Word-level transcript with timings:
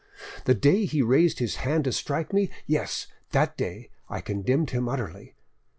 The 0.45 0.55
day 0.55 0.85
he 0.85 1.03
raised 1.03 1.37
his 1.37 1.57
hand 1.57 1.83
to 1.83 1.91
strike 1.91 2.33
me—yes, 2.33 3.05
that 3.33 3.55
day 3.55 3.91
I 4.09 4.19
condemned 4.19 4.71
him 4.71 4.89
utterly.... 4.89 5.35